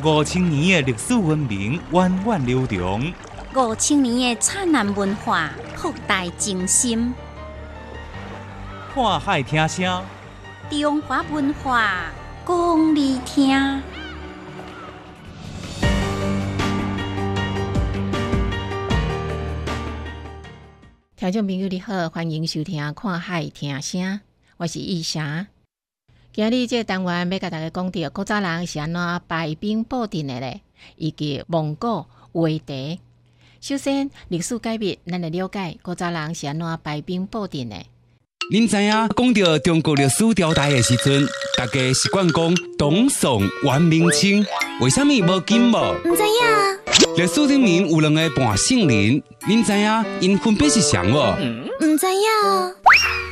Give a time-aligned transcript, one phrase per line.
[0.00, 3.12] 五千年的历史文明源远流长，
[3.54, 7.12] 五千年的灿烂文化博大精深。
[8.94, 10.02] 看海听声，
[10.70, 12.06] 中华文化
[12.46, 13.82] 讲你听。
[21.14, 24.00] 听众朋友你好，欢迎收听《看海听声》，
[24.56, 25.46] 我是易霞。
[26.34, 30.62] 今日这个单元要甲大家讲到古早人是安怎排兵布阵的咧，
[30.96, 32.98] 以及蒙古围敌。
[33.60, 37.76] 首先，历史改变，咱来了解古早人是安怎排兵布阵的。
[38.50, 44.42] 您知影讲到中国历史朝代的时阵，大家习惯讲董宋元明清，
[44.80, 45.76] 为什么无金无？
[46.02, 47.14] 唔知影。
[47.18, 51.36] 历史里面有两个半姓人，您知影因分别是谁无？
[51.84, 53.31] 唔知影。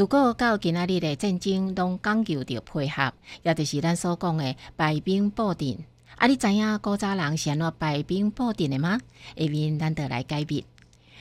[0.00, 3.12] 自古到今仔日的战争，拢讲究着配合，
[3.42, 5.76] 也就是咱所讲的排兵布阵。
[6.16, 8.98] 啊，你知影古早人是安怎排兵布阵的吗？
[9.36, 10.64] 下面咱得来解密。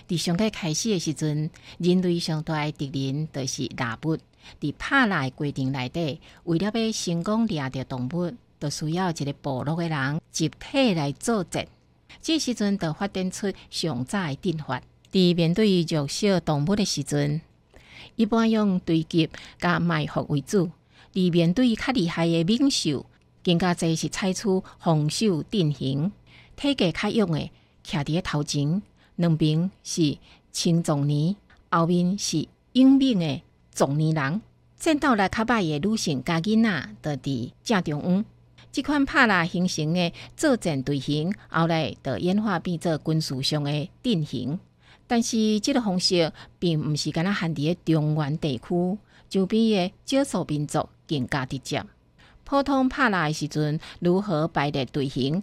[0.08, 4.18] 伫上个开始的时阵，人类上大的敌人就是蜡物。
[4.62, 11.68] 伫拍蜡的过程内底，为了要成功掠着动物，就需要一个部落的人集体来作战。
[12.22, 14.82] 这时阵，就发展出上早的阵法。
[15.12, 17.42] 伫面对弱小动物的时阵，
[18.16, 19.30] 一般用对击
[19.60, 20.70] 加埋伏为主，
[21.14, 23.06] 而面对较厉害的猛兽，
[23.44, 24.44] 更加侪是采取
[24.80, 26.12] 防守阵型。
[26.56, 27.50] 体格较勇的，
[27.86, 28.82] 徛伫头前，
[29.16, 30.18] 两边是
[30.52, 31.36] 青壮年，
[31.72, 33.42] 后面是英明的
[33.74, 34.42] 壮年人。
[34.78, 38.26] 战斗力较歹的女性加囡仔，就伫正中央。
[38.72, 44.60] 即款拍拉形成的作战队形，后来就演化变做军事上的阵型。
[45.12, 48.98] 但是，这个方式并毋是干那限伫中原地区，
[49.28, 51.84] 周边的少数民族更加直接。
[52.44, 55.42] 普通拍来的时阵，如何排列队形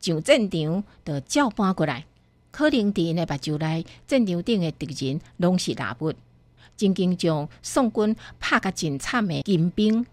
[0.00, 2.04] 上战场，就照搬过来。
[2.50, 6.12] 可能伫因的目睭内，战场顶的敌人拢是蜡物，
[6.76, 10.04] 曾经将宋军拍甲真惨的金兵，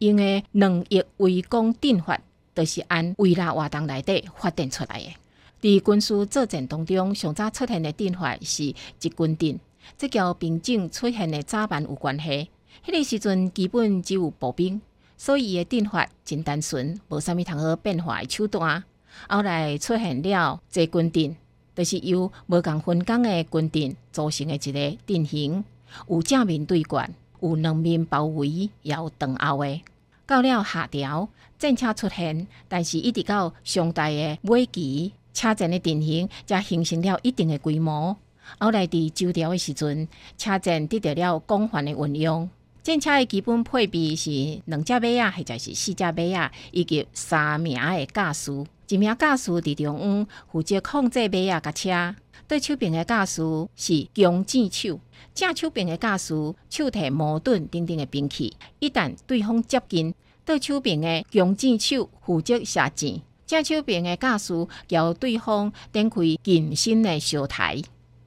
[0.00, 2.20] 用的两翼围攻阵法，
[2.54, 5.14] 就是按围拉活动内底发展出来的。
[5.60, 9.58] 伫军事作战当中，上早出现的阵法是一军阵，
[9.96, 12.50] 这交兵种出现的早晚有关系。
[12.84, 14.80] 迄个时阵基本只有步兵，
[15.16, 18.84] 所以伊的阵法真单纯，无啥物通好变化的手段。
[19.28, 21.36] 后来出现了这军阵，
[21.74, 25.64] 就是由无共分工的军阵组成的一个阵型，
[26.06, 29.82] 有正面对决，有两面包围，也有长后的。
[30.26, 31.28] 到了下朝，
[31.58, 35.12] 战车出现，但是一直到上代的尾期。
[35.36, 38.16] 车站的定型才形成了一定的规模。
[38.58, 40.08] 后来伫周朝的时阵，
[40.38, 42.48] 车站得到了广泛的运用。
[42.82, 44.30] 战车的基本配备是
[44.64, 48.64] 两只马啊，或者是四只马啊，以及三名的驾驶。
[48.88, 52.16] 一名驾驶伫中央负责控制马啊甲车。
[52.48, 53.42] 对手边的驾驶
[53.74, 55.00] 是弓箭手，
[55.34, 58.56] 正手边的驾驶手提矛盾等等的兵器。
[58.78, 60.14] 一旦对方接近，
[60.44, 63.20] 对手边的弓箭手负责射箭。
[63.46, 67.80] 正手边的驾驶由对方展开近身的小台。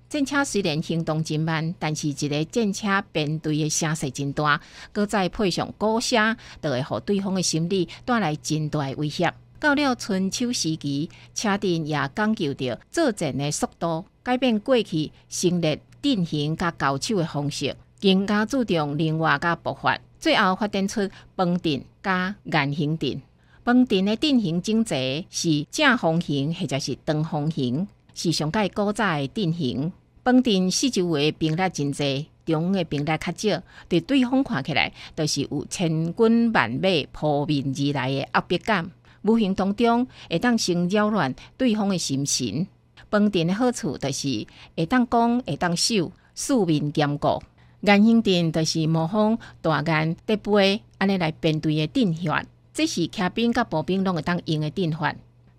[0.07, 4.59] 战车虽然行动真慢，但是一个战车面对的声势真大，
[4.91, 9.31] 搁再配上鼓声，就会互对方的心理带来真大的威胁。
[9.59, 23.22] 到了春秋时期，车阵也讲究着作战的速度，改变过去成立阵型甲交手的方式，更加注重灵活甲爆发，最后发展出崩阵加圆形阵。
[23.69, 29.94] 崩阵的阵型整齐是正方形或者是长方形，是上界古早的阵型。
[30.24, 38.89] 崩阵四周围兵力真济，中的兵力较少，对对方看起来都是有千军万马扑面而来的压迫感。
[39.21, 42.65] 无形当中会当先扰乱对方的心神。
[43.12, 47.39] 崩阵的好处就是会当攻，会当守，四面坚固。
[47.81, 52.44] 圆形阵就是模仿大雁叠飞安尼来编队的阵法。
[52.80, 55.14] 这是骑兵甲步兵拢会当用的阵法。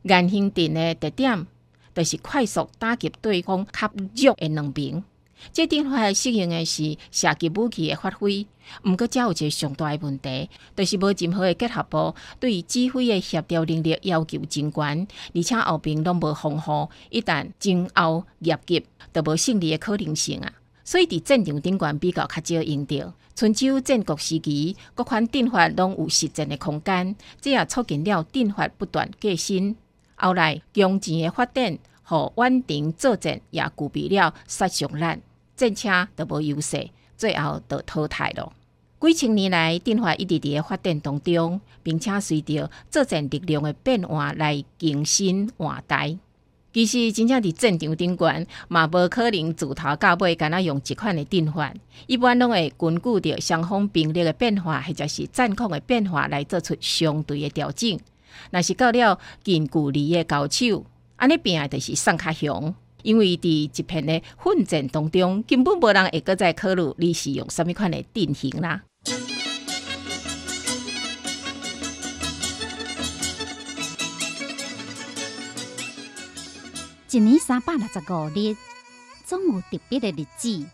[0.05, 1.46] 圆形阵的特点，
[1.94, 5.05] 就是快速打击对方较弱的两边。
[5.52, 8.46] 这阵法适应的是射击武器的发挥，
[8.87, 20.50] 毋过则有一个上大的问题，就是无任何的结合部对指挥的协调能力要求真悬，而且后边拢无防护，一旦前后夹击，就无胜利的可能性啊。
[20.84, 23.12] 所以伫战场顶悬比较较少用到。
[23.34, 29.76] 春秋战国时期，各款阵法拢有实战的空间，这也促进了阵法不断革新。
[30.16, 35.20] 后来弓箭的发展，和远程作战也具备了杀伤力。
[35.56, 38.52] 战车都无优势，最后就淘汰了。
[39.00, 46.18] 几千年来，阵法一直伫发展当中，并且随着作战力量的变化来更新换代。
[46.72, 51.75] 其实，真正伫战场顶悬，嘛无可能自头到尾敢若用一款的电法，
[52.06, 57.99] 一般拢会根据着双方兵力的变化，或者是战况的变化来做出相对的调整。
[58.52, 60.87] 若是到了近距离的交手，
[61.17, 62.75] 安尼变就是上较凶。
[63.02, 68.82] 因为伫一片的混战当中，根本无人会搁再考虑你是用什么款的阵型啦。
[77.12, 78.56] 一年三百六十五日，
[79.26, 80.64] 总有特别的日子。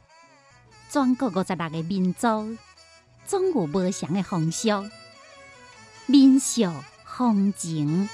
[0.90, 2.58] 全国五十六个民族，
[3.26, 4.68] 总有无相的风俗、
[6.04, 6.70] 民俗
[7.06, 8.06] 风情。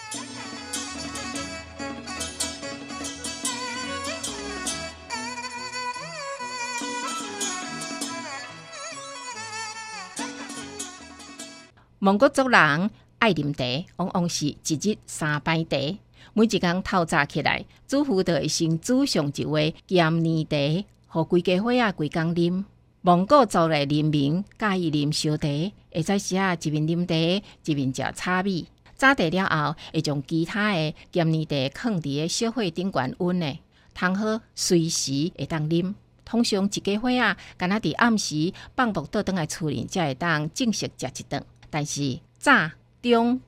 [11.98, 15.98] 蒙古族人爱啉茶，往往是一日三杯茶。
[16.34, 22.64] 每一工透早起来，主妇就会先煮上一杯咸年茶，互规家伙仔规工啉。
[23.02, 25.48] 蒙古族的人民介意啉烧茶，
[25.92, 28.68] 会在时啊一面啉茶，一面食炒米。
[28.96, 33.58] 早茶了后，会将其他的咸年茶放伫个小火顶悬温呢，
[33.92, 35.94] 汤好随时会当啉。
[36.24, 41.44] 通常一家伙仔敢若伫暗时放牧倒转来厝里，才会当正式食一顿。
[41.68, 42.70] 但是早、
[43.02, 43.40] 中、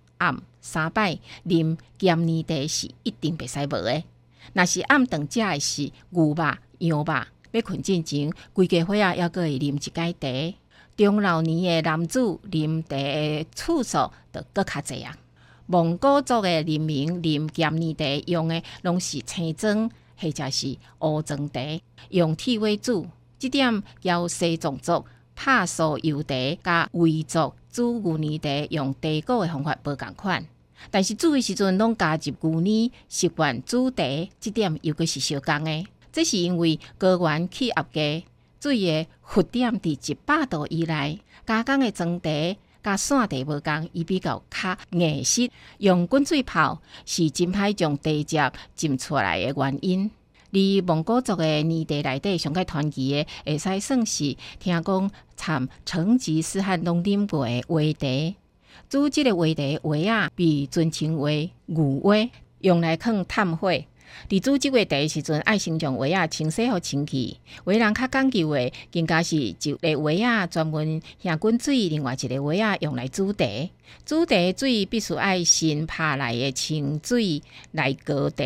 [0.61, 4.05] 三摆啉咸泥茶是一定袂使无诶。
[4.53, 6.45] 若是暗顿食诶是牛肉、
[6.79, 10.57] 羊肉，要困之前，规家伙仔还阁会啉一解茶。
[10.97, 15.17] 中老年诶男子啉茶诶次数就搁较济啊。
[15.67, 21.61] 蒙古族诶人民啉咸泥茶用诶拢是青砖或者是乌砖茶，
[22.11, 23.07] 用铁为主。
[23.39, 25.05] 这点要西藏族
[25.35, 27.53] 拍酥油茶甲维族。
[27.75, 30.47] 煮牛奶茶用茶果的方法无共款，
[30.93, 34.05] 但是煮的时阵拢加入牛奶，习惯煮茶，
[34.39, 35.85] 这点又阁是相共的。
[36.13, 38.25] 这是因为高原气压低，
[38.61, 42.31] 水的沸点伫一百度以内，加工的装茶
[42.81, 45.51] 甲散茶无共，伊比较较硬实。
[45.79, 50.09] 用滚水泡是真歹将茶汁浸出来的原因。
[50.55, 58.37] 而蒙古族的年代内底上较传奇的，会使算是听讲参成吉思汗拢啉过的话题。
[58.89, 62.15] 煮即个话题话啊，被尊称为牛话，
[62.61, 63.73] 用来放炭火。
[64.29, 67.39] 伫煮即个茶时阵，爱先将话啊清洗互清气。
[67.65, 73.45] 话人较讲究诶，更加是一个话啊专门下滚水，另外一个话啊用来煮茶。
[74.07, 77.43] 煮茶水必须爱先拍来的清水
[77.73, 78.45] 来熬茶。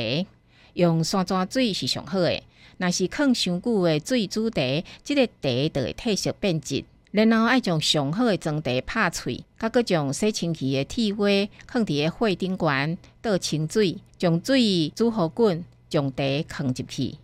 [0.79, 2.41] 用山泉水是上好诶，
[2.77, 4.63] 若是放伤久诶水煮茶，
[5.03, 6.85] 即个茶就会褪色变质。
[7.11, 11.27] 然后爱将上好诶装茶拍碎，甲佮将洗清气诶铁锅
[11.67, 17.17] 放伫个火顶悬，倒清水，将水煮好滚，将茶放入去。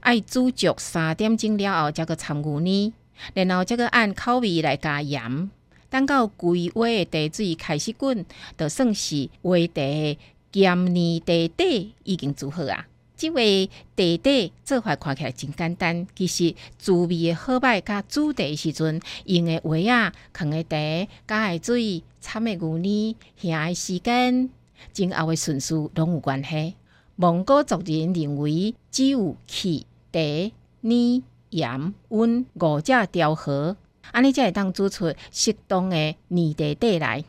[0.00, 2.94] 爱煮足三点钟了后，才佮掺牛奶，
[3.34, 5.50] 然后才佮按口味来加盐。
[5.90, 8.24] 等到规碗诶茶水开始滚，
[8.56, 9.82] 就算是锅茶
[10.54, 12.86] 咸年茶底已经煮好啊。
[13.16, 24.50] 即位茶底做法看起来真简单，其实滋味的好歹甲煮茶时阵用的锅啊，放的茶、加的水、掺的牛奶、下的时间、
[24.92, 26.74] 前后的顺序拢有关系。
[27.14, 30.18] 蒙古族人认为，只有气、茶、
[30.80, 33.76] 奶、盐、温五者调和，
[34.10, 37.24] 安尼才会当煮出适当的泥茶底来。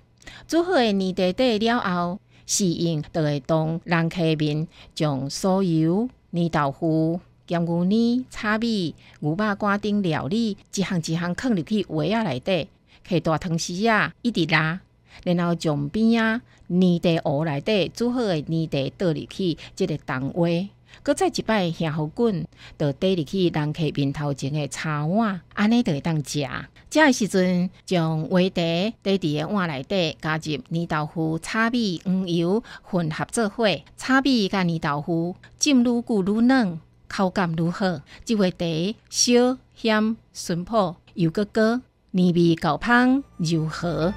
[0.48, 2.20] 煮好的泥茶底了后。
[2.46, 12.68] 适应就会当人客面，将所有泥豆腐、咸牛奶、炒米、牛肉干等料理一项一项放入去碗仔内底，
[13.08, 14.80] 摕大汤匙啊一直拉，
[15.24, 20.70] 然后将边啊泥地锅内底煮好的泥地倒入去，即个汤碗。
[21.02, 22.46] 搁再一摆下好滚，
[22.78, 26.48] 就倒入去人客面头前的茶碗，安尼就会当食。
[26.90, 33.66] 食的时阵，将话茶倒伫个碗内底，加入泥豆腐、炒米、黄油混合做伙，
[33.98, 38.04] 炒米甲泥豆腐浸愈久愈嫩，口感如何？
[38.24, 41.82] 即位茶小咸醇朴又个高，
[42.12, 44.14] 年味够香柔和。